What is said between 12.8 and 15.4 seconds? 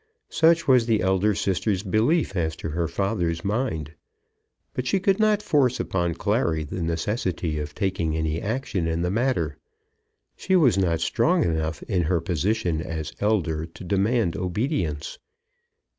as elder to demand obedience.